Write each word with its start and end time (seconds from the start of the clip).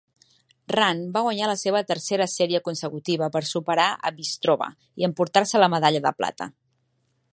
Rand 0.75 1.09
va 1.17 1.21
guanyar 1.25 1.49
la 1.51 1.57
seva 1.63 1.81
tercera 1.91 2.27
sèrie 2.37 2.61
consecutiva 2.69 3.29
per 3.35 3.43
superar 3.51 3.87
a 4.11 4.13
Bystrova 4.17 4.71
i 5.03 5.07
emportar-se 5.11 5.63
la 5.65 5.71
medalla 5.75 6.03
de 6.09 6.15
plata. 6.23 6.53